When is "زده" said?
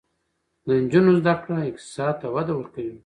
1.19-1.33